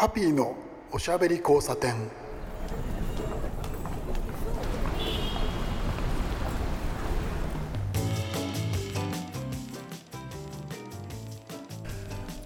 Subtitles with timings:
[0.00, 0.56] ハッピーの
[0.92, 1.92] おしゃべり交差点。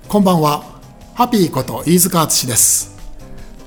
[0.08, 0.64] こんばんは。
[1.14, 2.96] ハッピーこと飯塚敦です。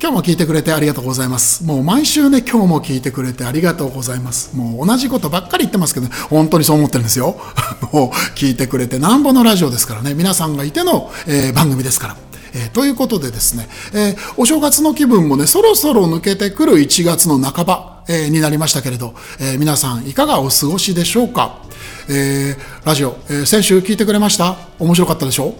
[0.01, 1.63] 今日も聞いてくれてありがとうございます。
[1.63, 4.53] もう毎週ね今日も聞いてくれてありがとうございます。
[4.53, 7.39] もう同じことばっかり言ってますけど、本当にそう思ってるんですよ。
[7.93, 10.13] もう聞いてくれてなんぼのラジオですからね。
[10.13, 12.26] 皆さんがいての、えー、番組ですから。
[12.53, 21.61] えー、ということでですね、えー、お正月の気分もね、そろそろ抜けてくる1月の半ば、えー、になりましたけれど、え皆さんいかがお過ごしでしょうか、
[22.09, 22.55] え
[22.85, 24.55] ラジオ、え先週聞いてくれました？
[24.79, 25.53] 面白かったでしょう？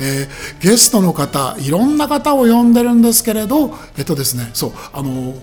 [0.00, 5.34] えー、ゲストの方いろんな方を呼んでるんですけれどえっとですねそうあの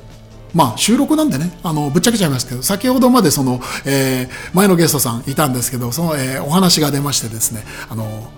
[0.56, 8.32] まあ収録なんでねあのぶっちゃけちゃいますけど先ほどまでその、えー、前のゲストさんいたんですけどその、えー、お話が出ましてですねあの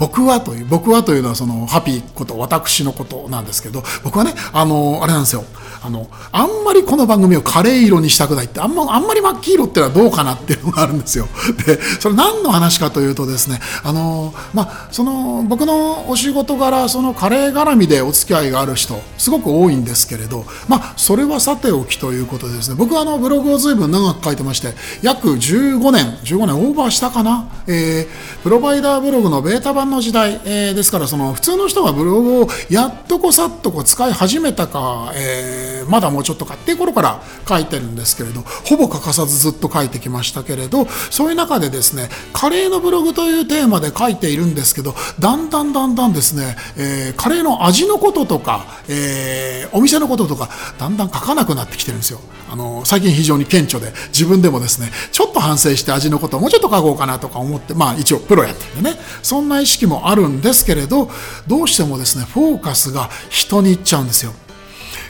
[0.00, 5.44] 僕はという僕はというのはそのハピーこと私のことなんですけど僕はねあのあれなんですよ。
[5.82, 11.26] あのあんまりこの番組をカレー色にしたくないってあんまあんまり真っ黄色ってのはどうかなっていうのがあるんですよ。
[11.66, 52.20] でそれ何の話かというとですねあのまあその僕のお仕事柄そのカレー絡みでお付き合いがある人すごく多いんですけれどまあそれはさておきということでですね僕はあのブログを随分長く書いてまして約15年15年オーバーしたかな、えー、プロバイダーブログのベータ版の時代、えー、ですからその普通の人がブログをやっとこさっとこ使い始めたか、えー、まだもうちょっとかっていう頃から書いてるんですけれどほぼ欠かさずずっと書いてきましたけれどそういう中でですねカレーのブログというテーマで書いているんですけどだんだんだんだんですね、えー、カレーの味のこととか、えー、お店のこととかだんだん書かなくなってきてるんですよ。
[52.52, 58.96] あの最近非常に顕著で自分でもですねちょっと反省して味のことをもうちょっと書こうかなとか思ってまあ一応プロやってるんでね。
[59.22, 61.10] そんな意識もあるんですけれど
[61.46, 64.32] どうしてもですねフォーカスが人に行っちゃうんですよ。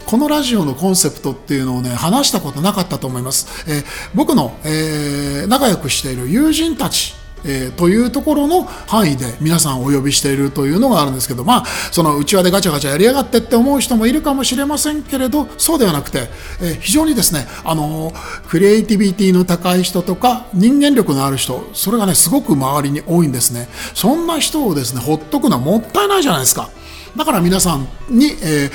[0.07, 7.15] このラジオのコンセプトっていうのをね話したことなかったと思います、えー、僕の、えー、仲良くしている友人たち
[7.45, 16.29] えー、というところの範囲で皆さんお呼びしているというのがあるんですけどまあその内輪でガチャガチャやりやがってって思う人もいるかもしれませんけれどそうではなくて、
[16.61, 18.13] えー、非常にですねあの
[18.49, 23.69] クリエイティビティの高い人とか人間力のある人それがねすごく周りに多いんですね。
[23.95, 26.71] そんな人をですねほっとくのはもったいないじゃないですか。
[27.17, 28.71] だから皆さんに、えー、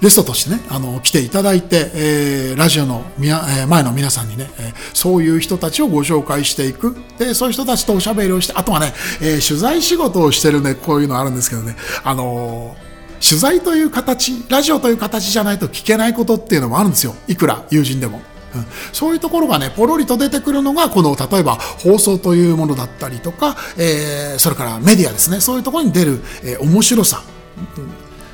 [0.00, 6.96] ゲストとしてね、あの、来ていただいて、えー、ラジオのみな、えー、前の皆さんにね、えー、そういう人たちをご紹介していく。
[7.18, 17.14] で、そういう人たちとおしゃべりをして、あとはね、えー、取材仕事をしてるね、こういうのあるんですけどね、あのー、取材という形、ラジオという形じゃないと聞けないことっていうのもあるんですよ。
[17.28, 18.20] いくら友人でも。
[18.54, 27.22] うん、そういうところがね、ポロリと出てくるのが、この、例えば放送というものだったりとか、えー、それからメディアですね、そういうところに出る、えー、面白さ、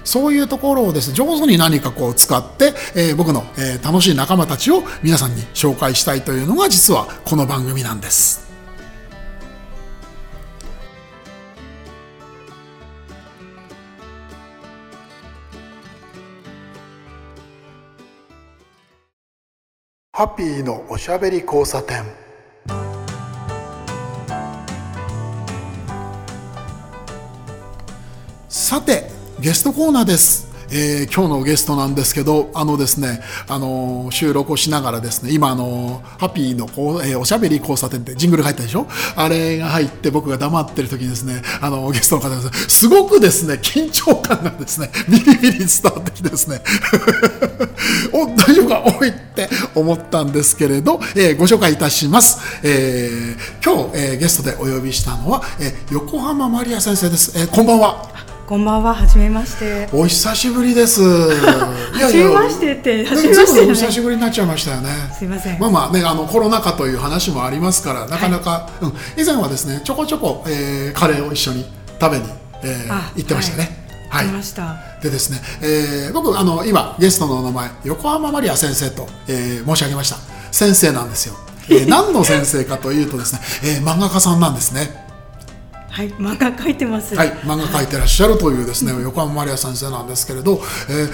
[0.04, 8.42] そういうところをですね、上手に何かこう使って、えー、僕の、えー、楽しい仲間たちを皆さんに紹介したいというのが実はこの番組なんです。
[20.14, 22.04] ハッピーのおしゃべり交差点。
[28.48, 29.11] さて
[29.42, 38.86] ゲストコーナーですえー、今日のゲストなんですけど、あのですね、あのー、収録をしながらですね、今、あのー、ハッピーのこう、えおしゃべり交差点ってジングル入ったでしょ？
[39.14, 46.62] あれが入って僕が黙ってる時にですね、あのゲストの方がすごくですね、緊張感がですね、ビリビリ伝わってきてですね、
[48.14, 48.82] お、大丈夫か？
[48.98, 52.38] おいって思ったんですけれど、えご紹介いたします。
[52.62, 57.32] え今日、えゲストでお呼びしたのは、え横浜マリア先生です。
[57.36, 58.31] えこんばんは。
[58.52, 59.88] こんばんは、はじめまして。
[59.94, 61.00] お久しぶりです。
[61.02, 61.72] は
[62.12, 64.90] じめましてって、はじめまして、ね、お久しぶりになっちゃいましたよね。
[65.18, 65.58] すいません。
[65.58, 71.64] まあまあね、あのコロナ禍という話もありますから、なかなか、はい、うん、以前はですね、ちょこちょこ、えー、カレーを一緒に
[71.98, 72.24] 食べに、
[72.62, 73.86] えー、行ってましたね。
[74.10, 74.26] はい。
[74.26, 80.18] はい、でですね、えー、僕あの今ゲストのお名前横浜マリア先生と、えー、申し上げました。
[80.50, 81.36] 先生なんですよ。
[81.70, 85.01] えー、 何の先生かというとですね、えー、漫画家さんなんですね。
[85.92, 87.14] はい、漫画描いてます。
[87.14, 90.58] はい、漫画描いてらっしゃるというですね、横浜マリア先生なんですけれど、
[90.88, 91.10] えー、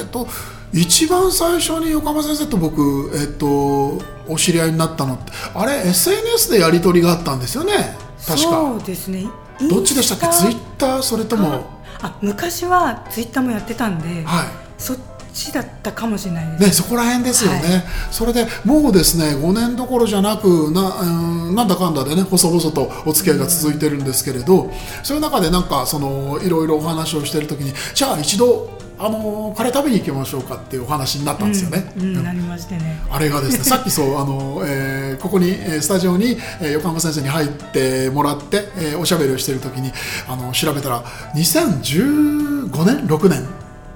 [0.00, 0.28] えー、と
[0.74, 7.96] 一番最初に横浜先生と僕えっ、ー、とお知り合いになったのってあれ SNS でやり取りがあったんですよね？
[8.26, 8.48] 確か。
[8.50, 9.26] そうですね。
[9.70, 10.36] どっちでしたっけ？
[10.36, 11.02] ツイッター？
[11.02, 11.64] それとも？
[12.02, 14.46] あ、昔はツイッターもやってたんで、はい。
[14.76, 14.98] そっ
[15.34, 16.62] ちだったかもしれないです。
[16.62, 17.84] ね、そこら辺ですよね、はい。
[18.10, 24.72] それでもうですね5年どころじゃなくな,、うん、なんだかんだでね細々とお付き合いが続いてるんですけれど、
[25.02, 31.92] そういう中でなんかそのいろいろお話をしてる時にじゃあ一度あのカレー食べに行きましょうかっていうお話になったんですよね。
[31.98, 33.00] うん、なりましてね。
[33.10, 39.92] あれがですね、 さっきそう、あの、えーここに、えースタジオに、えー横浜先生に入ってもらって、えーおしゃべりをしているときに、
[40.28, 41.02] あの、調べたら、
[41.34, 43.44] 2015年 ?6 年。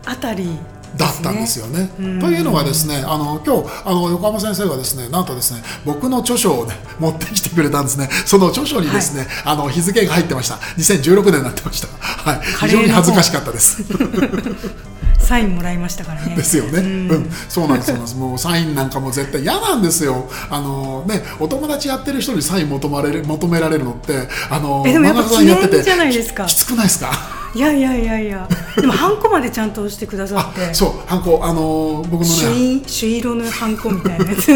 [0.05, 0.59] あたり
[0.97, 1.91] だったんですよね。
[2.21, 8.09] というのがですね、あの、今日、あの、横浜先生がですね、なんとですね、僕の著書をね、 持ってきてくれたんですね。
[8.27, 10.57] その著書にですね、あの、日付が入ってました。
[10.79, 11.89] 2016年になってました。
[12.01, 12.41] はい。
[12.61, 13.83] 非常に恥ずかしかったです。
[15.19, 27.11] サインもらいましたからねですよね、うんそうなんですそうなんです もうサインなんかも絶対嫌なんですよあのねお友達やってる人にサイン求まれる求められるのってあのえでもやってて記念じゃないですかききつくないですか？
[27.59, 28.49] いやいやいやいや。
[28.81, 30.73] でもハンコまでちゃんと押してくださあって。
[30.73, 34.53] そうハンコあの僕の朱ね色朱色のハンコみたいなやつ。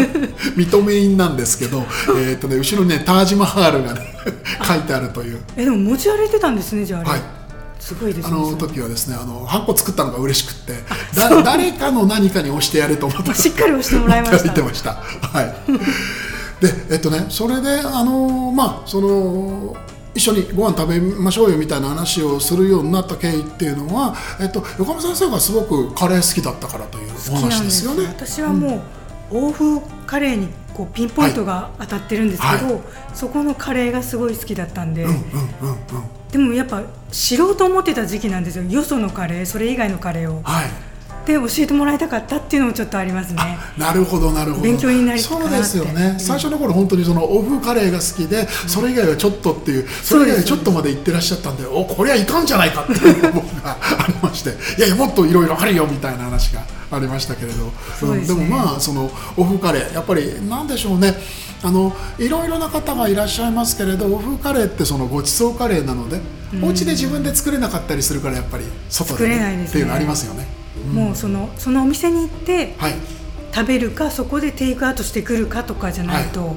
[0.55, 1.83] 認め印なんですけど
[2.15, 4.01] えっとね後ろにねタージマハールがね
[4.65, 5.39] 書いてあるという。
[5.57, 7.19] えでも持ち歩いてたんですねじゃああれ、はい。
[7.81, 10.73] すごいですあねの時はですねあのハンコ作ったのが嬉しくって
[11.13, 14.43] だ誰かの何かに押してやれと思ってしっかり押してもらいました。
[14.43, 14.91] 言ってました。
[14.93, 15.53] はい。
[16.65, 19.75] で、えっとね、それで、あのまあ、その。
[20.15, 28.07] 一緒にご飯食べましょうよみたいな話をするようになった経緯っていうのは、えっと、横浜先生がすごくカレー好きだったからという話ですすよよね。
[28.07, 28.83] 私はも
[29.31, 32.81] う、欧風カレーにこうピンポイントが当たってるんですけど、は
[33.13, 35.23] そこのカレーがすごい好きだったんで、うんうんうんう
[35.73, 35.77] ん。
[36.31, 40.92] でもやっぱ知ろうと思ってた時期なんですよよそのカレーそれ以外のカレーをはい。
[41.25, 43.57] で教えてもらいたかったっていうのもちょっとありますね。
[43.77, 44.63] なるほどなるほど。
[44.63, 45.49] 勉強になるかなって。
[45.49, 54.51] そうですよね、うん最初の頃本当にその欧風カレーが好きで、それ以外はちょっとっていうそれ以外はちょっとまで行ってらっしゃったんでおこれはいかんじゃないかっていう僕がありまして。
[54.77, 56.61] いやいやもっといろいろあるよみたいな話が
[56.91, 57.65] ありましたけれど。
[57.65, 58.17] ですね。
[58.17, 61.15] んでもまあその欧風カレーやっぱりなんでしょうね。
[61.63, 66.19] あのいろいろな方がいらっしゃいますけれど欧風カレーってそのごちそうカレーなので、
[66.61, 69.69] お家で自分で作れなかったりするからやっぱり外で,、作れないですね。
[69.69, 70.45] っていうのありますよね。
[70.91, 72.93] もうそのそのお店に行ってはい。
[73.55, 76.55] 食べるかそこでテイクアウトしてくるかとかじゃないと、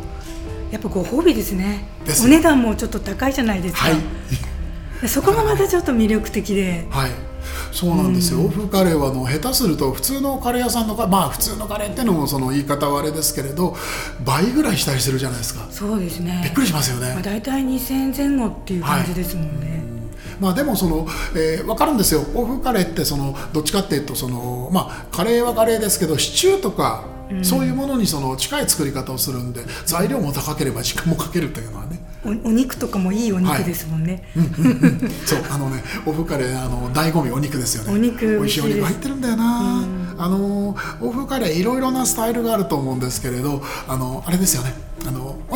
[0.71, 1.85] やっぱご褒美ですね。
[2.07, 3.97] ですお値段もちょっと高いじゃないですか、はい。
[5.03, 6.87] でそこがまたちょっと魅力的で。
[6.89, 7.11] はい、
[7.71, 13.77] そうなんですよ、欧風カレーはあの下手すると普通のカレー屋さんのかまあ普通のカレーってのもその言い方はあれですけれど
[14.25, 15.67] 倍ぐらいしたりしてるじゃないですか。
[15.71, 16.41] そうですね。
[16.45, 19.76] びっくりしますよね、まあ、大体2000円前後っていう感じですもんね、
[20.41, 22.23] まあでもその、えー、分かるんですよ。
[22.35, 27.05] 欧風カレーってそのどっちかっていうとそのまあカレーはカレーですけどシチューとか、
[27.43, 32.01] そういうものにその近い作り方をするんで材料も高ければ時間もかけるというのはね。
[32.25, 34.25] おお肉とかもいいお肉ですもんね、
[35.25, 37.93] そうあのね欧風カレーあの醍醐味お肉ですよね。
[37.93, 39.85] お肉美味しいお肉入ってるんだよな、
[40.19, 44.75] あの欧風カレーいろいろなスタイルがあると思うんですけれどあのあれですよね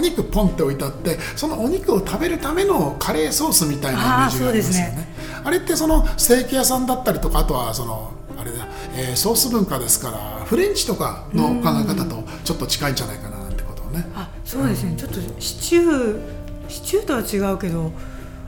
[0.00, 5.08] お肉ポンって置いてあってそのお肉を食べるためのカレーソースみたいなイメージがありますよあーそうね。
[5.44, 8.66] あれってそのステーキ屋さんだったりとかあとはそのあれだ、
[8.96, 14.06] えーソース文化ですからフレンチとかの考え方とちょっと近いんじゃないかなってことをね。
[14.14, 14.94] あそうですね。
[14.96, 16.20] ちょっとシチュー
[16.68, 17.92] シチューとは違うけど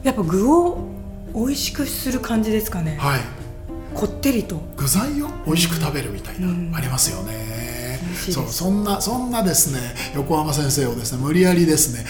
[0.02, 0.88] やっぱ具を
[1.34, 3.20] 美味しくする感じですかね、はい。
[3.94, 4.60] こってりと。
[4.76, 6.72] 具材を美味しく食べるみたいな、うん。
[6.74, 7.81] ありますよね。
[8.30, 9.80] そうそんなそんなですね
[10.14, 12.04] 横浜先生をですね無理やりですね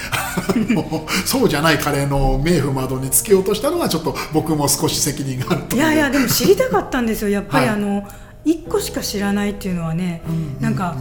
[1.25, 7.29] そうじゃないカレーの冥府窓につけようとしたのがちょっと僕も少し責任があるといやいやでも知りたかったんですよ。
[7.29, 7.75] やっぱり、はい。
[7.75, 8.07] あの
[8.45, 10.21] 1個しか知らないっていうのはね、
[10.61, 10.97] なんか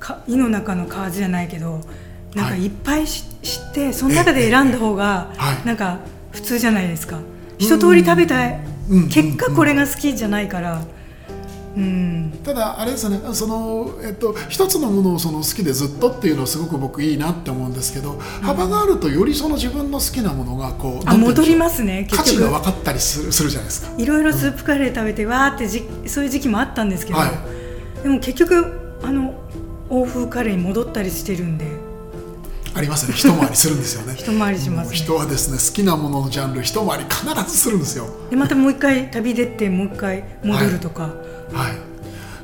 [0.00, 1.80] か胃の中の蛙じゃないけど
[2.34, 2.64] なんかはい。
[2.64, 5.32] いっぱいし知ってその中で選んだ方が
[5.64, 5.98] なんか
[6.30, 7.18] 普通じゃないですか。
[7.58, 10.74] 一通り食べたいうん結果これが好きじゃないから。
[10.74, 10.95] うん
[12.42, 23.94] ただあれですねその、えっと、一つのものをその好きでずっとっていうのはすごく僕いいなって思うんですけど、幅があるとよりその自分の好きなものがこうあ戻りすますね価値が分かったりするするじゃないですか。
[23.98, 28.02] いろいろスープカレー食べてわーってじそういう時期もあったんですけど、はい。
[28.02, 29.34] でも結局あの
[29.90, 31.66] 欧風カレーに戻ったりしてるんで。
[32.74, 33.14] ありますね。
[33.14, 34.14] 一回りするんですよね。
[34.18, 34.96] 一回りしますね。
[34.96, 38.06] 人はですね好きなもののジャンル一回り必ずするんですよ。
[38.30, 41.35] でまたもう一回旅出てもう一回戻るとか、はい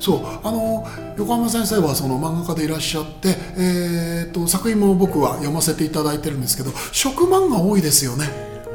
[0.02, 0.84] そうあの
[1.16, 8.26] 横浜先生はその漫画家でいらっしゃって、えー、と作品も僕は読ませていただいてるんですけど食漫画多いですよね。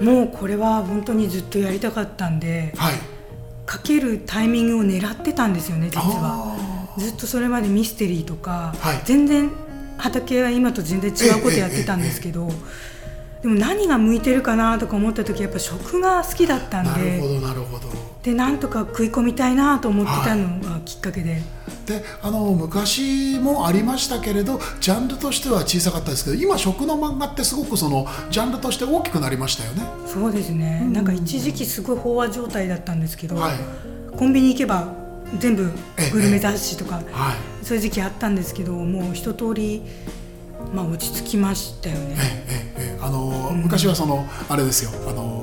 [0.01, 2.95] もうこれは本当にずっとやりたかったんではい。
[3.65, 6.55] かけるタイミングを狙ってたんですよね実は。
[6.95, 9.01] あずっとそれまでミステリーとか、はい。
[9.03, 9.51] 全然
[9.97, 12.49] 畑は今と全然違うことやってたんですけど、
[13.41, 17.87] でも何が向いてるかなとか思った時やっぱ食が好きだったんーなるほでどなるほど
[18.27, 21.41] でなんとか食い込みたいなと思ってたのがきっかけで、
[21.85, 29.83] であの昔もありましたけれどジャンルとしては小さかったですけど今食の漫画ってすごくそのジャンルとして大きくなりましたよね。
[30.05, 33.57] そうですね、なんか一時期すごい飽和状態だったんですけど、はい。
[34.17, 34.93] コンビニ行けば
[35.39, 36.11] 全部ええ。
[36.11, 37.05] グルメ雑誌とか、はい。
[37.65, 39.83] そういう時期あったんですけどもう一通り
[40.73, 42.17] まあ落ち着きましたよね。
[42.19, 42.99] ええええ。
[43.01, 44.91] あの昔はそのあれですよ。
[45.07, 45.36] あの、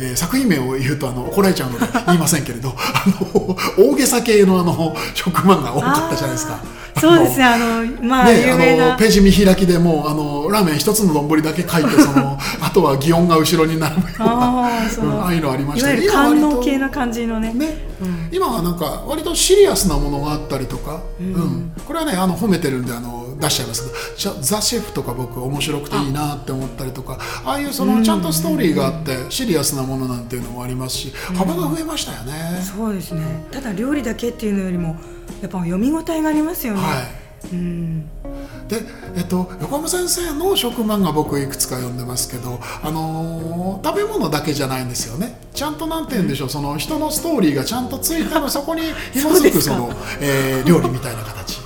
[0.00, 6.60] えー作品名を言うとあの怒られちゃうので言いませんけれどあの大げさ系のあの食漫画多かったじゃないですか。
[6.98, 8.96] そうですねあのまあ、ね、有名な。
[8.96, 15.94] ページ見開きでもうあのラーメン一つの丼だけ書いてそのあとは擬音が後ろに並ぶようなあああいうのありまいしたね。
[15.94, 17.52] わゆる官能系な感じのね。
[17.52, 17.74] ね、
[18.32, 21.72] 今はなんか割とシリアスなものがあったりとか、うん。
[21.86, 24.16] これはねあの褒めてるんであの出しちゃいます。
[24.16, 32.60] けどザ・シェフとか僕面白くていいなって思ったりとかああいうそのちゃんとストーリーがあってシリアスなものなんていうのもありますし幅が増えましたよね。
[32.62, 33.46] そうですね。
[33.50, 34.96] ただ料理だけっていうのよりも
[35.40, 36.80] やっぱ読み応えがありますよね。
[36.80, 37.20] はい。
[37.52, 38.02] うん。
[38.68, 38.82] で、
[39.16, 45.38] えっと、横浜先生の食漫画僕いくつか読んでますけど、あのー食べ物だけじゃないんですよね。
[45.54, 48.82] ちゃんとなんて言うんでしょう、その人のストーリーがちゃんとついてるそこに
[49.12, 51.60] 紐づくその、えー料理みたいな形。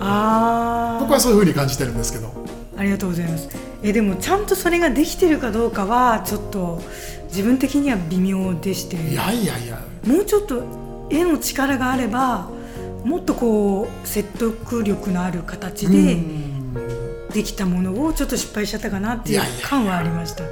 [0.00, 2.28] あ僕はそういうふうに感じてるんですけど。
[2.76, 3.48] あありがとうございます。
[3.82, 6.82] えでもちゃんとそれができてるかどうかはちょっと
[7.28, 8.96] 自分的には微妙でして。
[8.96, 9.78] いやいやいや。
[10.06, 10.62] もうちょっと
[11.10, 12.48] 絵の力があれば
[13.04, 16.64] もっとこう説得力のある形うでん。
[17.32, 20.44] できたものをちょっと失敗しちゃったかなっていういやいや感はありました。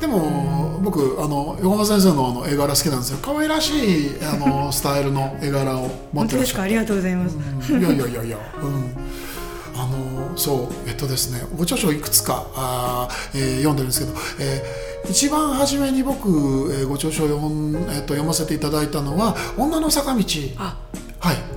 [0.00, 3.18] でも僕あの横浜先生のあの絵柄好きなんですよ。
[3.22, 3.72] 可愛らし
[4.08, 6.62] いあの スタイルの絵柄を持ってらっしゃるですか？
[6.62, 7.36] ありがとうございます、
[7.70, 8.90] いやいやいやいや、うん、
[9.78, 16.28] あのそうえっとですねご著書いくつかあー、えー読んでるんですけど、えー一番初めに僕、
[16.74, 20.24] えーご著書を読ん、えっと読ませていただいたのは「女の坂道」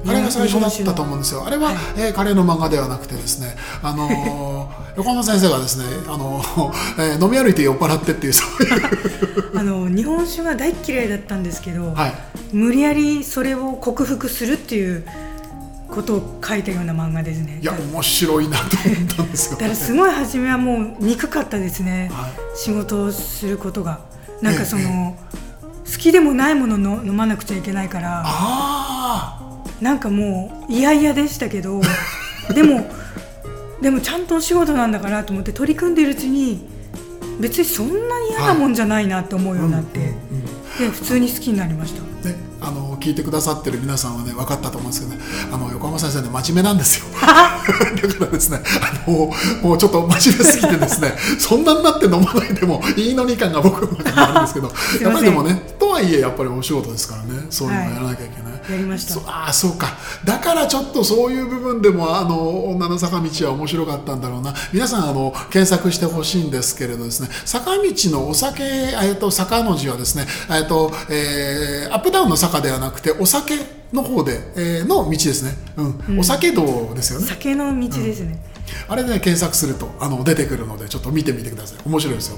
[0.08, 1.46] あれが最初だったと思うんですよ。
[1.46, 1.76] あれは、はい。
[1.98, 6.72] えーカレーの漫画ではなくてですね、あのー 横浜先生がですね、あのー
[7.14, 12.14] えー飲み歩いて酔っ払ってっていうそういう、あの日本酒が大っ嫌いだったんですけど、はい、
[12.52, 15.06] 無理やりそれを克服するっていう
[15.90, 17.60] ことを書いたような漫画ですね。
[17.62, 22.32] いや面白いなと思ったんですよ、だからすごい初めはもう憎かったですね、はい。
[22.56, 24.00] 仕事をすることが。
[24.42, 25.18] なんかそえの、
[25.86, 28.24] 好きでもないものの飲まなくちゃいけないから。
[28.26, 29.39] あ
[29.82, 31.82] なんかもう嫌々でしたけど
[32.54, 32.90] でも
[33.82, 36.68] でもちゃんとお仕事なんだからと思って取り組んでいるうちに
[37.40, 40.14] 別にそんなに嫌なもんじゃないなと思うようになって、
[40.78, 42.02] で普通に好きになりました。
[42.02, 45.22] あ、ね、あの聞いてくださってる皆さんはね分かったと思うんですけどね。
[45.54, 47.06] あの横浜先生ね真面目なんですよ。
[47.16, 49.32] だからですねあの
[49.62, 54.70] もうちょっと真面目すぎてですね そんなになって飲まないでもいいのに感が僕の中にあるんですけど。
[55.02, 59.14] やっぱりでもねとはいえやっぱりお仕事ですからねそういうのをやらなきゃいけない、やりました。
[59.14, 59.98] そああそうか。
[60.24, 64.54] だからちょっとそういう部分でもあの女の坂道は面白かったんだろうな。
[64.72, 67.30] 皆さんあの検索してほしいんですけれどですね。
[67.46, 73.56] 坂道のお酒、えっと坂の字はですね、えっとえーアップダウンの坂ではなくてお酒
[73.92, 75.54] の方で、えーの道ですね、
[76.08, 76.20] うん。
[76.20, 77.26] お酒道ですよね。
[77.26, 78.40] 酒の道ですね、
[78.88, 81.80] あれで、ね、検索するとあの出てくるのでちょっと見てみてください。
[81.86, 82.38] 面白いですよ。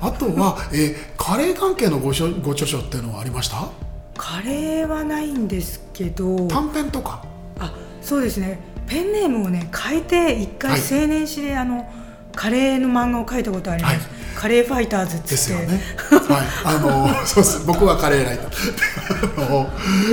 [0.00, 3.89] あとは、えーカレー関係のご書ご著書っていうのはありました？
[4.16, 7.24] カレーはないんですけど短編とか？
[7.58, 11.90] あそうですねペンネームをね変えて一回はい青年誌であの
[12.34, 15.80] カレーの漫画を書いたことあります、はいカレーファイターズっつってですよね。
[16.08, 17.66] はい、あの、 そうです。
[17.66, 19.66] 僕はカレーライター。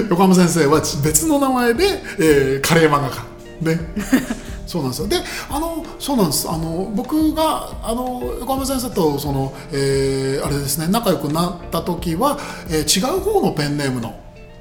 [0.09, 1.85] 横浜先生は別の名前で、
[2.19, 3.23] えーカレー漫画家。
[3.61, 3.79] ね。
[4.67, 5.07] そうなんですよ。
[5.07, 5.17] で、
[5.49, 6.49] あの、そうなんです。
[6.49, 12.37] あの、僕が、あの、横浜先生と、その、えーあれですね、仲良くなった時は、
[12.69, 14.13] えー違う方のペンネームの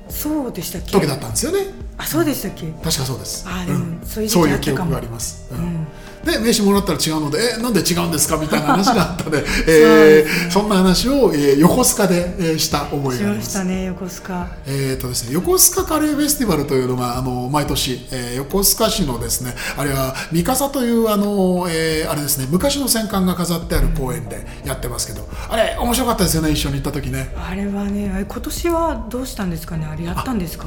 [0.09, 0.93] そうでしたっけ？
[0.93, 1.59] 時だったんですよね。
[1.99, 2.67] あそうでしたっけ？
[2.67, 3.45] 確かそうです。
[3.49, 5.47] あでもんそういう記憶があります。
[5.51, 5.87] うん
[6.27, 13.51] で名刺もらったら違うので「えなんで違うんですか?」みたいな話があったので、 えーそんな話を、えー横須賀で、えーした覚えしまがあります。
[13.51, 29.87] したね横須賀えーとですね、横須賀カレーフェスティバルというのがあの毎年、えー横須賀市のですねあれは三笠というあの、えーあれですね昔の戦艦が飾ってある公園でやってますけどあれ面白かったですよね一緒に行った時ねあれはね今年はどうしたんですかね？
[29.91, 30.67] あれやったんですか？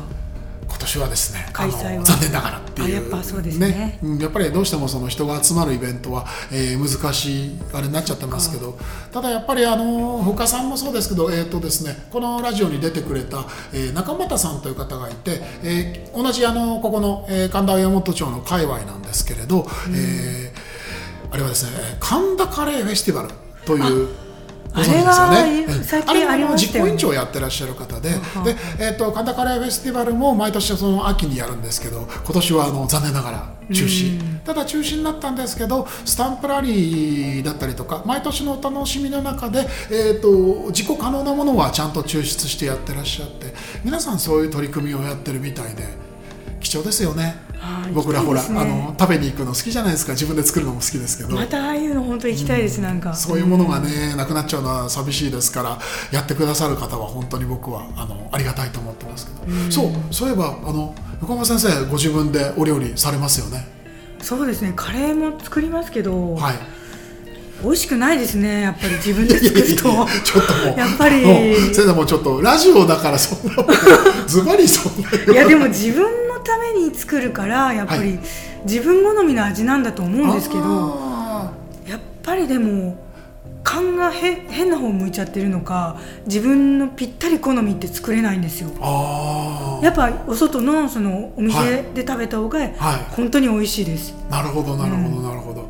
[0.70, 2.04] 今年はですね開催は。
[2.06, 2.88] 残念ながらっていう。
[2.88, 4.00] あやっぱそうですね。
[4.04, 8.78] うんやっぱりどうしてもその人が集まるイベントは、えー難しいあれになっちゃってますけど。
[9.12, 20.80] ただやっぱりあの他さんもそうですけど、えーとですね、このラジオに出てくれた、えー中俣さんという方がいて、えー同じあのここの、えー神田山本町の界隈なんですけれど、えー
[21.32, 23.30] あれはですね神田カレーフェスティバル
[23.66, 24.10] という
[24.74, 24.94] あね。
[24.94, 34.20] れは最近ありまし実行委員長をやってらっしゃる方で、はで、えっ、とカンタカレーフェスティバルも毎年その秋にやるんですけど、今年はあの残念ながら中止。
[34.44, 45.84] ただ中止になったんですけど、スタンプラリーだったりとか、毎年のお楽しみの中で、えっ、と自己可能なものはちゃんと抽出してやってらっしゃって、皆さんそういう取り組みをやってるみたいで
[46.60, 47.49] 貴重ですよね。
[47.60, 47.92] はい。
[47.92, 48.48] 僕らほら、ね。
[48.58, 50.14] あの食べに行くの好きじゃないですか。
[50.14, 51.36] 自分で作るのも好きですけど。
[51.36, 53.14] またああいうの本当行きたいです、なんか。
[53.14, 55.80] そういうものがね、なくなっちゃうのは寂しいですから、
[56.12, 63.68] やってくださる方は本当に僕はあのありがたいと思ってますけど、そうそういえばあの横浜先生ご自分でお料理されますよね？
[64.22, 64.74] そうですね。
[64.76, 66.56] カレーも作りますけど、はい。
[67.62, 69.82] 美味しくないですねやっぱり自分で作ると。
[69.82, 71.22] ちょっともうやっぱり。
[71.74, 73.66] 先生もちょっとラジオだからそんな
[74.28, 75.34] ズバリそんな。
[75.34, 78.20] いやでも自分のために作るからやっぱりはい
[78.66, 81.54] 自分好みの味なんだと思うんですけどあ
[81.88, 82.98] やっぱりでも
[83.64, 88.70] 勘がへ変な方向いちゃってるのか自分のぴったり好みって作れないんですよ。
[89.82, 92.70] やっぱお外のそのおはい店で食べた方がはい。
[93.12, 95.70] 本当に美味しいです、ーなるほどなるほどなるほど、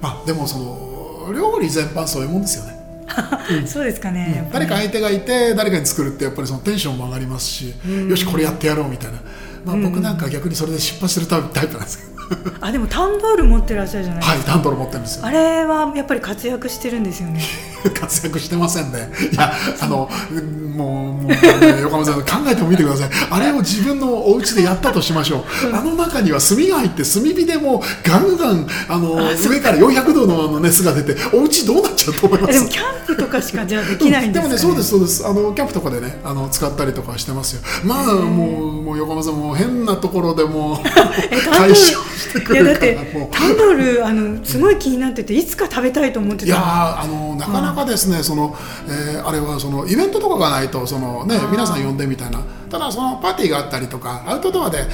[0.00, 2.78] まあでもその料理全般そういうもんですよね。
[3.66, 4.66] そうですかね、やっぱり。
[4.66, 7.74] 誰か相手がいて誰かに作るってやっぱりそのテンションも上がりますし、
[8.08, 9.18] よしこれやってやろうみたいな、
[9.64, 12.18] まあ、僕なんか逆にそれで失敗するタイプなんですけど。
[12.60, 15.26] あでもタンドール持ってらっしゃるじゃないですか、はいタンドル持ってるんですよ。
[15.26, 17.40] あれはやっぱり活躍してるんですよね
[17.98, 19.10] 活躍してませんね。
[19.32, 21.36] いやあのうんもうもう、ね、
[21.82, 23.10] 横浜さん考えてもみてください。
[23.30, 25.74] あれを自分のお家でやったとしましょう。
[25.74, 32.56] あの中には炭が入って炭火でもうガンガンあの上から400度のあの熱が出てお家どうなっちゃうと思います？
[32.56, 34.48] えでもキャンプとかしかじゃあできないんですか、ね。
[34.48, 35.26] もねそうですそうです。
[35.26, 37.62] あのキャンプとかでねあの使ったりとかしてますよ。
[37.84, 40.76] まあもうもう横浜さんもう変なところでもう
[41.30, 43.36] えタンド回収してくるからもう。
[43.36, 48.56] タンドールあのすごい気になってていつか食べたいと思っていやあのなかなかですね、その
[48.88, 52.40] えーあれはそのイベントとかがないとその、ね、皆さん呼んでみたいな。
[52.70, 54.86] ただそのパーティーがあったりとかアウトドアで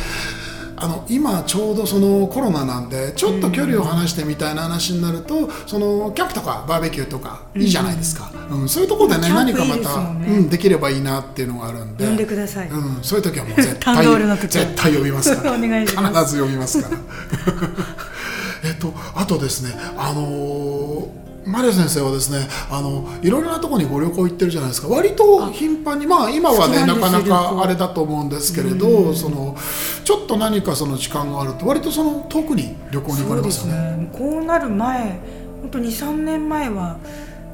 [0.76, 12.04] あの今ちょうどそのコロナなんでちょっと距離を離してみたいな話になると、そのキャンプとかバーベキューとかいいじゃないですか、うんそういうところでねキャンプ何かまたうん、できればいいなっていうのがあるんで。
[12.04, 12.68] 呼んでください。
[12.68, 13.96] うん、そういう時はもう絶対
[14.48, 15.54] 絶対呼びますから。
[15.56, 16.98] 必ず呼びますから。
[18.64, 24.88] えっとあとですねあのーマリア先生はですねあのいろいろなところにご旅行行ってるじゃないですか。
[24.88, 29.56] 割と頻繁にまあ今はねなかなかあれだと思うんですけれどその
[30.04, 33.96] ちょっと何かその時間があると割とその遠くに旅行に行かれますよね。
[33.96, 34.10] ね。
[34.12, 35.20] こうなる前
[35.62, 36.98] 本当23年前は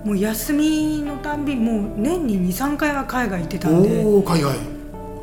[0.05, 4.05] もう休みのたんびもう年に23回は海外行ってたんで。
[4.05, 4.57] おお海外。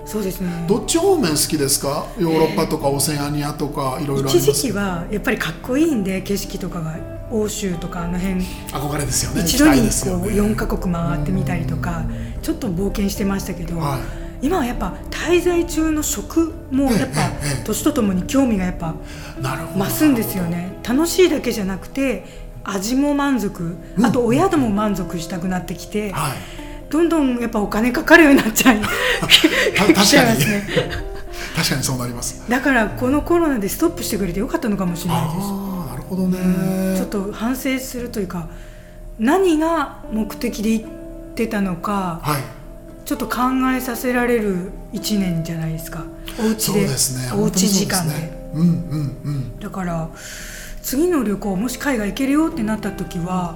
[0.05, 0.65] そうですね。
[0.67, 2.05] どっち方面好きですか？
[2.17, 9.41] ヨーロッパとかオセアニアとかいろいろあ一時期はやっぱりかっこいいんで景色とかが欧州とかあの辺憧れですよね。
[9.41, 12.05] 一度にこうね4カ国回ってみたりとか
[12.41, 13.99] ちょっと冒険してましたけど、はい。
[14.39, 17.31] 今はやっぱ滞在中の食もやっぱ
[17.65, 18.93] 年とともに興味がやっぱ
[19.75, 20.77] 増すんですよね。
[20.87, 22.25] 楽しいだけじゃなくて
[22.63, 26.37] 味も満足あとお宿も満足したくなってきて、はい。
[26.89, 29.93] どんどんやっぱお金かかるようになっちゃい た確かに。
[29.93, 30.67] 来ちゃいますね。
[31.55, 32.43] 確かにそうなります。
[32.47, 35.37] だからこのコロナでストップしてくれてよかったのかもしれないです
[36.07, 36.97] ほどね。
[36.97, 38.49] ちょっと反省するというか
[39.19, 40.85] 何が目的で行っ
[41.35, 42.41] てたのかはい。
[43.05, 43.37] ちょっと考
[43.73, 46.03] えさせられる1年じゃないですか。
[46.39, 46.81] おうで。
[46.81, 47.31] ですね。
[47.41, 48.13] おうち時間で。
[48.13, 49.59] ねうんうんうん。
[49.59, 50.09] だから
[50.81, 53.55] 次の旅行もし海外行けるよってなった時は、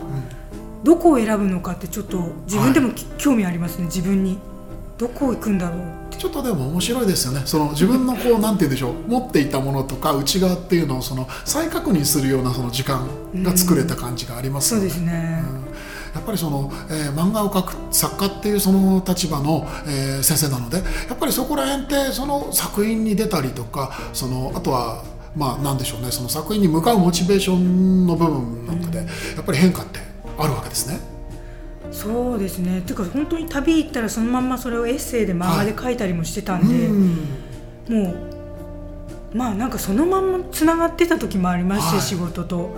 [0.83, 4.37] どこを選ぶのかってちょっと自分でもき、興味ありますね自分に
[5.01, 7.41] どこ行くんだろうちょっとでも面白いですよね。
[7.45, 8.93] その自分のこうなんて言うんでしょう。
[9.07, 13.07] 持っていたものとか内側っていうのをその再確認するようなその時間
[13.41, 14.89] が作れた感じがありますよね。
[14.91, 15.43] そうですね、
[16.13, 20.83] やっぱりその、えー漫画を描く作家っていうその立場の、えー先生なのでや
[21.15, 25.03] っぱりそこら辺ってその作品に出たりとかそのあとは
[25.35, 26.11] まあなんでしょうね。
[26.11, 29.03] その作品に向かうモチベーションの部分なんかで、や
[29.41, 29.99] っぱり変化って
[30.37, 30.99] あるわけですね。
[31.91, 32.79] そうですね。
[32.79, 38.03] っていうか本当に旅行ったらそのまんまそれをエッセイで漫画で書いたりもしてたんで、うん。
[38.03, 38.11] も
[39.33, 42.01] うまあなんかそのまんまつながってた時もありますし、はい。
[42.01, 42.75] 仕事と。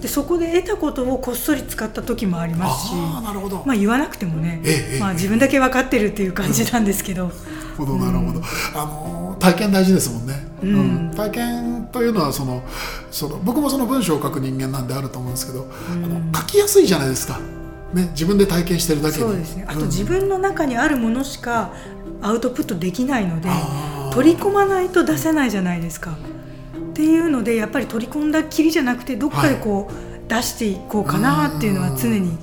[0.00, 4.60] でそこで得たことをこっそり使った時もありますしまあ言わなくてもね、
[5.00, 7.34] まあ自分だけ分かってるっていう感じなんですけど、なる
[7.78, 8.42] ほどなるほど、
[8.74, 11.10] あの体験大事ですもんね、うん。
[11.16, 12.62] 体験というのはその
[13.10, 17.40] その僕もその文章を書く人間なんであると思うんですけど、あの書きやすいじゃないですか、
[17.92, 19.22] ね、自分で体験してるだけに。
[19.22, 19.64] そうですね。
[19.68, 21.72] あとうん自分の中にあるものしか
[22.20, 24.14] アウトプットできないのであー。
[24.14, 26.12] 取り込まないと出せないじゃないですか。
[26.12, 32.38] っていうのでやっぱり取り込んだきりじゃなくてどっかでこう、出していこうかなっていうのは常に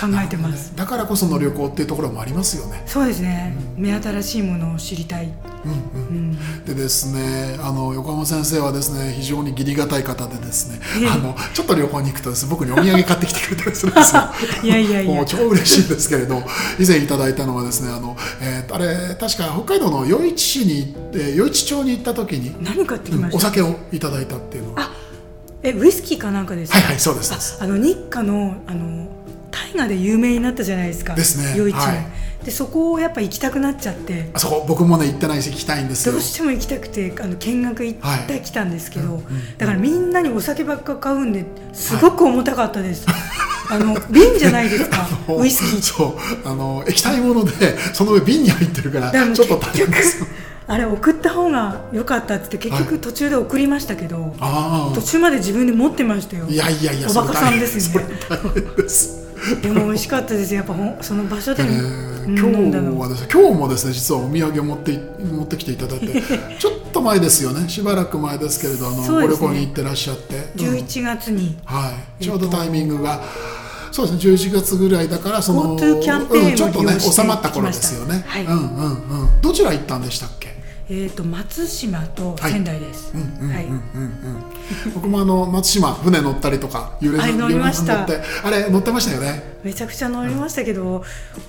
[0.00, 0.74] 考えてます。
[0.76, 2.82] だからこその旅行っていうところもありますよね。
[2.86, 5.32] そうですね、目新しいものを知りたい、
[5.64, 11.08] うんうん、でですねあの横浜先生はですね非常に義理がたい方でですねええ。
[11.08, 14.22] あのちょっと旅行に行くとですね僕にお土産買ってきてくれたりするんですよ。
[14.62, 15.14] いやいやいや。
[15.14, 16.42] もう超嬉しいんですけれど
[16.78, 24.82] 以前いただいたのはですねあの、えーあれ確か北海道の余市市に行って余市町に行った時に何買ってきました、お酒をいただいたっていうのは。
[24.82, 24.90] あ
[25.62, 26.78] えウイスキーかなんかですか？
[26.78, 27.58] はいはいそうです。
[27.60, 29.08] あの日課のあの
[29.72, 31.14] 大河で有名になったじゃないですか。
[31.14, 31.52] ですね。
[31.60, 32.44] 余市、はい。
[32.44, 34.30] でそこをやっぱ行きたくなっちゃって。
[34.32, 36.12] あそこ僕もね行ってないし行きたいんですよ。
[36.12, 39.58] どうしても行きたくてあの見学行ってはいきたんですけど、うんうん。
[39.58, 43.06] だからみんなにお酒ばっか買うんですごく重たかったです、
[43.70, 45.08] あの瓶じゃないですか。
[45.28, 45.82] ウイスキー。
[45.82, 46.48] そう。
[46.48, 50.20] あの液体ものでその上瓶に入ってるからちょっと大変です。
[50.20, 50.26] よ
[50.68, 56.46] あれ送った方が良かったっって結は局途中で送りましたけど、あ途中まで自分で持ってましたよ。
[56.48, 59.25] あいやいやいやおバカさんですそね
[59.62, 60.54] でも美味しかったです。
[60.54, 62.38] やっぱその場所ででねうん。
[62.38, 66.22] 今日はですね今日もですね実はお土産を持ってい持ってきていただいて
[66.58, 67.68] ちょっと前ですよね。
[67.68, 69.28] しばらく前ですけれどあの、ね。
[69.28, 73.22] 旅行に行ってらっしゃって、うん11月に、はい、ちょうどタイミングが、
[73.92, 78.44] そうですね11月ぐらいだからそのうんちょっとね収まった頃ですよね、はい。
[78.44, 78.62] うんうんう
[79.24, 79.40] ん。
[79.40, 80.55] どちら行ったんでしたっけ？
[80.88, 83.72] えー、と松島と仙台です、うんうんうんはいうん。
[83.72, 83.80] うん
[84.94, 88.04] 僕もあの松島船乗ったりとか遊はい乗りました。
[88.04, 89.42] あれ乗ってましたよね。
[89.62, 91.04] めちゃくちゃ乗りましたけど、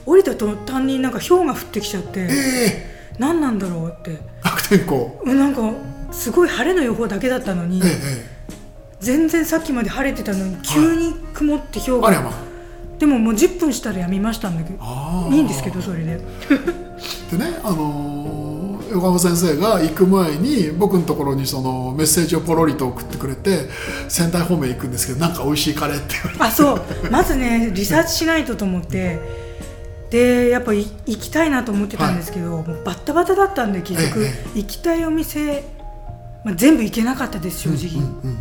[0.06, 3.15] 降りた途端になんか氷が降ってきちゃってええ。
[3.17, 4.19] 何なんだろうって。
[4.43, 5.19] 悪天候。
[5.26, 5.62] うんなんか
[6.12, 8.38] すごい晴れの予報だけだったのに、ええ
[9.00, 12.32] 全然さっきまで晴れてたのに急に曇って氷が、あれやま
[12.97, 14.80] でももう10分したらやみましたんだけど
[15.32, 16.19] いいんですけどそれで。
[17.32, 18.16] でねあのー
[18.91, 23.69] 横浜先生が行く前に僕のところにそのメッセージをポロリと送ってくれて
[24.10, 26.43] 仙台方面行くんですけどなんか美味しいカレーって言われて。
[26.43, 26.82] あそう。
[27.12, 29.47] まずねリサーチしないとと思って。
[30.10, 35.65] でやっぱい行きたいなと思ってたんですけど、もうバッタバタだったんで結局、え行きたいお店、
[36.45, 38.38] まあ、全部行けなかったです正直、うん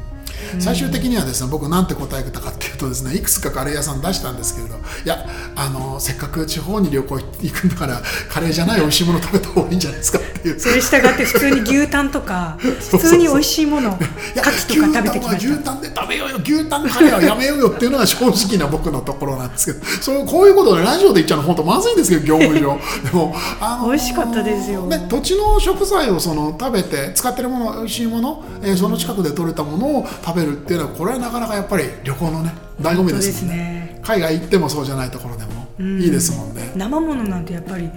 [0.58, 10.60] 最終的にはですね僕なんて答えたかっていうとですねいくつかカレー屋さん出したんですけれどいやあのせっかく地方に旅行行くんだからカレーじゃない美味しいもの食べた方がいいんじゃないですかっていう。
[10.60, 15.48] それ従って普通に牛タンとか 普通に美味しいものいや牡蠣とか食べてきました。
[15.48, 22.78] 牛タンは牛タンで食べようよ牛タンカレーはやめようよっていうのが正直な僕のところなんですけどそうこういうことをねラジオで言っちゃうの本当まずいんですけど業務上。
[23.04, 24.82] でも、あのー美味しかったですよ。
[24.82, 33.48] ね、土地の食材をその食べて使ってるもの美味しいもの、えーその近くで採れたものを食べるっていうのはこれはなかなかやっぱり旅行のね醍醐味ですね。
[33.54, 34.00] ね。
[34.02, 36.02] 海外行ってもそうじゃないところでもうん。
[36.02, 37.88] いいですもんね、生ものなんてやっぱり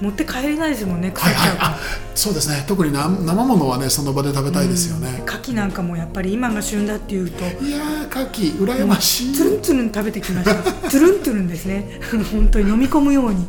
[0.00, 1.58] 持って帰れないですもんね腐はいはい。
[1.60, 1.78] あ
[2.14, 2.64] そうですね。
[2.68, 7.44] 特にな生ものはねその場で食べたいですよね、牡蠣なんかもやっぱり今が旬だっていうと。
[7.64, 9.32] いやー牡蠣羨ましい。
[9.32, 10.88] つるんつるん食べてきました。
[10.88, 12.00] つるんつるんですね。
[12.32, 13.46] 本当に飲み込むように。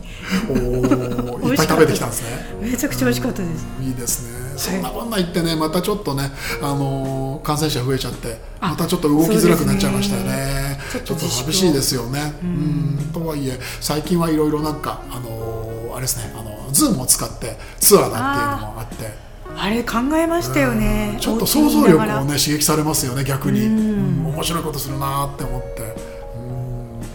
[0.49, 2.27] おーいっぱい食べてきたんですね。
[2.61, 3.65] めちゃくちゃ美味しかったです。
[3.81, 10.29] いいですねそんなこんな言ってねまたちょっとね、あのー感染者増えちゃってあまたちょっと動きづらくなっちゃいましたよね。
[10.31, 10.79] ね。
[11.03, 12.33] ちょっと寂しいですよね。
[12.41, 13.09] うん。
[13.11, 19.23] とはいえ最近はいろいろなんかあのーあれですねあのズームを使ってツアーだっていうのもあって。
[19.55, 21.17] あれ考えましたよね。
[21.19, 23.67] ちょっと想像力をね刺激されますよね逆に。
[23.67, 23.79] うん。
[23.79, 24.33] うん。
[24.33, 25.95] 面白いことするなって思って。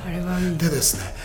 [0.06, 0.56] あれはいい。
[0.56, 1.17] でですねえっ、と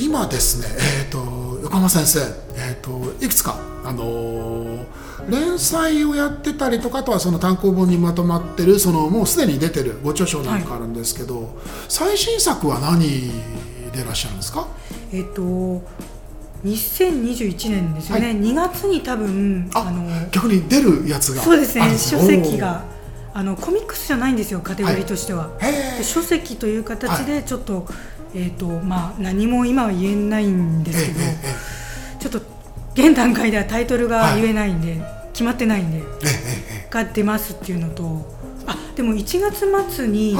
[0.00, 0.68] 今ですね
[1.02, 1.18] えっ、と
[1.62, 2.20] 横浜先生
[2.56, 4.84] えっ、といくつかあのー
[5.28, 11.56] 連載をやってたりとかあとはその単行本にまとまってるそのもうすでに出てるご著書なんかあるんですけど、
[11.88, 14.66] 最新作は何でいらっしゃるんですか？
[15.12, 15.82] えっと
[16.64, 18.36] 2021年ですよね、はい。
[18.36, 21.96] 2月に多分ああの逆に出るやつがそうですね。
[21.98, 22.84] 書籍が
[23.32, 27.86] あのコミックスじゃないんですよカテゴリーとしては、おーへで書籍という形でちょっと,、
[28.34, 31.18] えーとまあ、何も今は言えないんでえすけど、
[32.20, 32.42] ちょっと
[32.94, 35.00] 現段階ではタイトルが言えないんで、
[35.32, 36.02] 決まってないんで
[36.90, 40.36] が出ますっていうのとあでも1月末に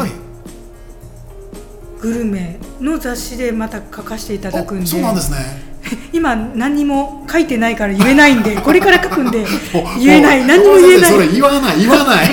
[2.01, 5.71] グルメの雑誌でまた書かせていただくんでおそうなんですね。
[6.13, 9.45] 今何にも書いてないから言えないんでこれから書くんで
[9.99, 10.45] 言えない。
[10.45, 11.13] 何にも言えない。
[11.13, 12.29] それ言わない言わない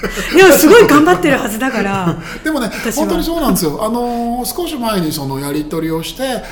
[0.36, 2.16] でもすごい頑張ってるはずだから。
[2.42, 6.42] でもね本当にそうなんですよ、あのー少し前にそのやり取りをしてで、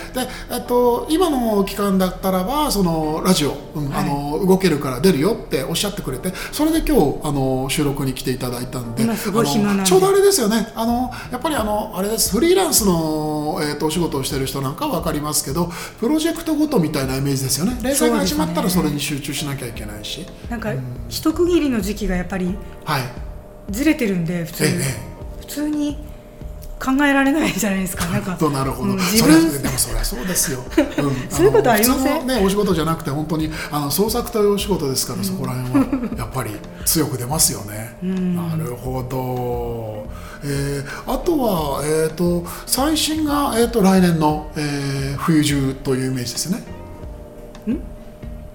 [0.51, 4.05] えっと、今の期間だったらばそのラジオ、うんはい。
[4.05, 10.73] あのー動けるから出るよっておっしゃってくれてそれで今日、あのー収録に来ていただいたんでちょうどあれですよね。
[10.75, 17.79] あのやっぱりあのあれですフリーランスの、えっとお仕事をしてる人なんかは分かりますけどプロジェクトごとみたいなイメージですよね。
[17.83, 20.71] 連載が始まったらそれに集中しなきゃいけないし、なんか
[21.09, 23.03] 一区切りの時期がやっぱりはい
[23.71, 24.81] ずれてるんで普通に、ええ。
[24.83, 24.85] え
[25.41, 25.99] 普通に
[26.79, 28.07] 考えられないじゃないですか。
[28.13, 29.63] なんかとなるほど、うん自分。
[29.63, 31.27] でもそりゃそうですよ、 うん。
[31.29, 32.05] そういうことありません？
[32.05, 36.51] の普通のねお仕事じゃなくて本当にあの創作というお仕事ですから、そこら辺はやっぱり
[36.85, 40.07] 強く出ますよね、なるほど、
[40.45, 46.63] えーあとは、えー、と最新が、えー、と来年の、えー冬中というイメージですね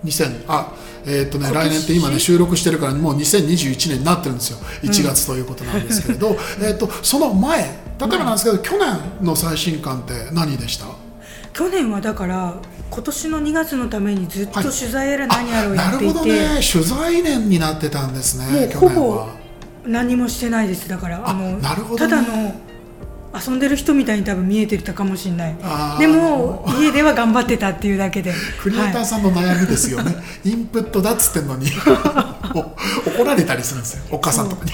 [0.03, 0.73] 2000あ
[1.05, 4.57] えーっとね、来年って今ね収録してるからもう2021年になってるんですよ。
[4.83, 10.85] 1月ということなんですけれど、えーっとその前例えばなんですけど、去年の最新刊って何でした？
[11.53, 12.55] 去年はだから
[12.89, 14.63] 今年の2月のためにずっとはい。
[14.69, 16.59] 取材やら何やらをやなるほどっていて、ね。
[16.71, 19.35] 取材年になってたんですね去ほぼ年は。
[19.85, 20.87] 何もしてないです。
[20.87, 22.55] だからああのなるほどたねだの
[23.33, 25.55] 遊んでる人みたいに多分見えてたかもしれない。
[25.99, 28.33] でも家では頑張ってたっていうだけで。
[28.61, 31.67] クリエイターはいさんの悩みですよね、インプットだっつってんのに。
[32.55, 32.59] お
[33.09, 34.03] 怒られたりするんですよ。
[34.11, 34.71] お母さんとかに。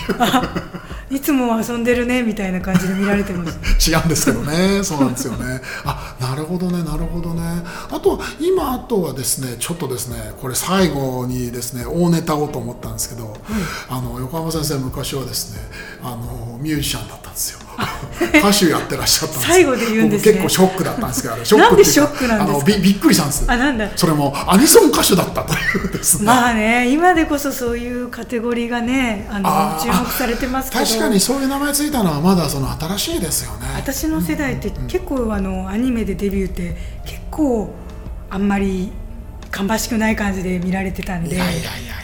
[1.11, 3.89] いつも遊んでるねみたいな感じで見られてます。
[3.89, 5.61] 違うんですけどね、そうなんですよね。
[5.85, 7.41] あなるほどね、なるほどね。
[7.89, 13.35] あと、今、あとはですね、ちょっとですね、これ、最後にですね、大ネタをと思ったんですけど、
[13.89, 15.61] あの横浜先生、昔はですね
[16.03, 17.68] あの、ミュージシャンだったんですよ。
[18.39, 22.73] 歌手やってらっしゃったんですよ最後で言うんですね僕結構ショックだったんですけど、ショッなんでクショックなんですか？
[22.73, 23.45] あのびびっくりしたんです。
[23.51, 26.25] あなんだそれもアニソン歌手だったというですね。
[26.25, 33.67] まあね今でこそそういうカテゴリーがねあの注目されてますけど確かにそういう名前ついたのはまだその新しいですよね。
[33.75, 37.73] 私の世代って結構あのアニメでデビューって結構
[38.29, 38.91] あんまり
[39.51, 41.98] 芳しくない感じで見られてたんでいやいやいや。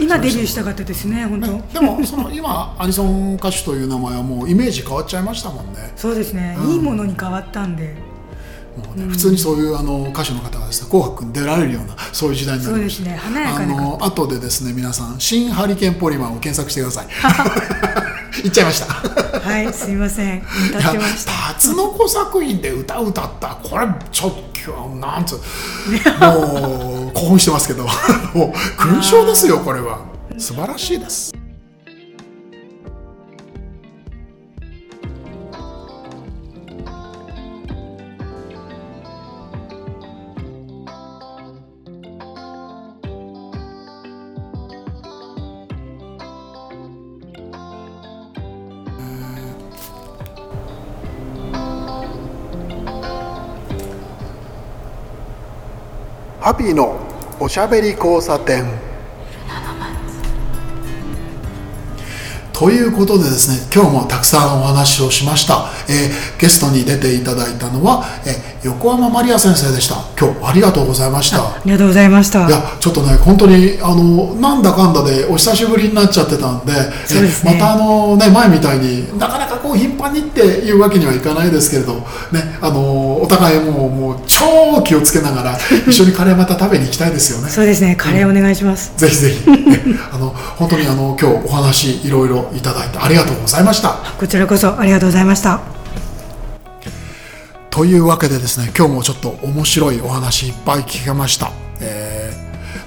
[0.00, 1.46] 今デビューした方ですね本当。
[1.52, 5.92] ね、でもその今 アニソン歌手という名前はもうイメージ変わっちゃいましたもんね。
[5.96, 6.70] そうですね、うん。
[6.72, 8.10] いいものに変わったんで。
[8.76, 13.04] もうね普通にそういうあの歌手の方がですね紅白に出られるようなそういう時代になりました。
[13.04, 13.34] そうですね。
[13.34, 17.06] 華やあかなの後でですね皆さん新ハリケーンポリマンを検索してください
[18.42, 18.86] 言っちゃいました。
[19.40, 20.42] はいすいません。
[20.70, 21.54] 歌ってました。
[21.54, 23.48] タツノコ作品で歌歌った。
[23.56, 24.50] これちょっと
[24.96, 25.38] なんつう
[26.20, 27.84] もう興奮してますけど。
[28.34, 30.00] もう勲章ですよこれは。
[30.38, 31.39] 素晴らしいです
[56.50, 56.98] ハピーの
[57.38, 58.64] おしゃべり交差点。
[62.52, 69.96] ということでですね今日もたくさんお話をしました、えーゲストに出ていただいたのは、えー横浜マリア先生でした。
[70.18, 71.38] 今日ありがとうございました。
[71.38, 72.46] ありがとうございました。
[72.46, 76.78] いやちょっとね本当にあのなんだかんだでお久しぶりになっちゃってたんでね。
[77.10, 82.04] えまたあの、ね、前みたいになかなかこう頻繁にっていうわけにはいかないですけれど、ね、
[82.60, 87.50] あのお互いもうもう超気をつけながら 一緒にカレーまた食べに行きたいですよね。
[87.50, 87.94] そうですね。
[87.96, 89.80] カレーお願いします、ぜひぜひ、ね
[90.12, 93.96] あの本当にあの今日お話いろいろいただいてありがとうございました。
[94.18, 95.60] こちらこそありがとうございました。
[97.70, 102.20] というわけでですね今日もちょっと面白いお話いっぱい聞けました、えー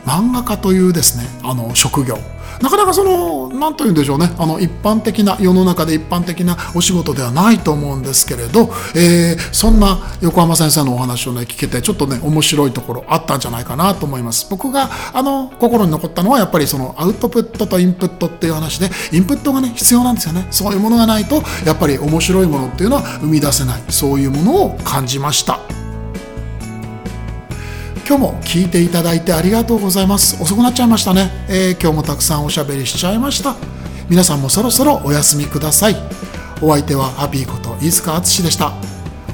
[0.05, 2.17] 漫画家というですねあの職業
[2.63, 4.33] なかなかその何と言うんでしょうね。
[4.39, 14.47] あの一般的な世の中で一般的なお仕事ではないと思うんですけれど、えーそんな横浜先生のお話をね聞けてちょっとね面白いところあったんじゃないかなと思います。
[14.49, 20.47] 僕があの心に残ったのはやっぱりそのアウトプットとインプットっていう話でインプットがね必要なんですよね。
[20.49, 23.83] そういうものがないとやっぱり面白いものっていうのは生み出せない。
[23.89, 25.82] そういうものを感じました。
[28.05, 30.41] 今日も聞いていただいてありがとうございます。
[30.41, 33.55] 遅くなっちゃいましたね、えー今日もたくさんおしゃべりしちゃいました。
[34.09, 35.95] 皆さんもそろそろお休みください。
[36.61, 38.73] お相手はハッピーこと飯塚淳でした。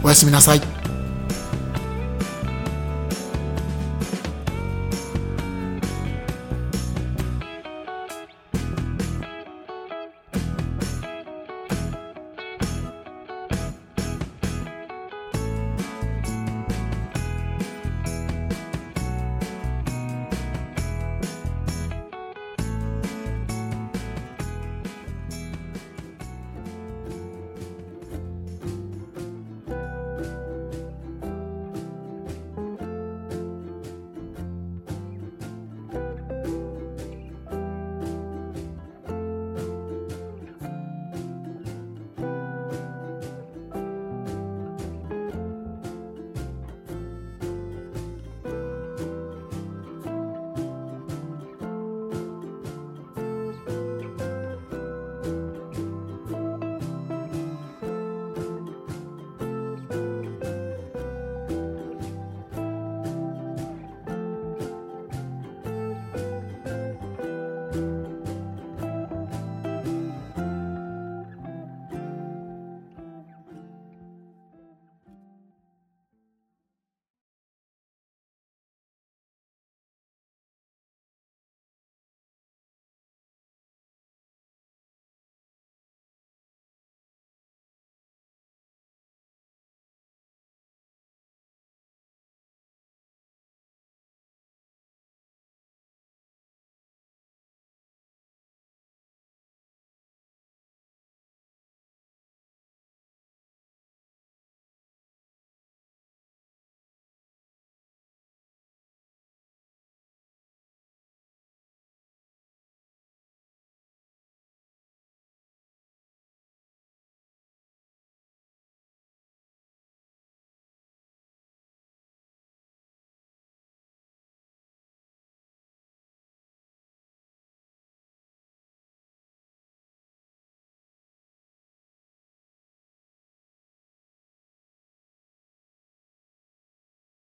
[0.04, 0.79] おやすみなさい。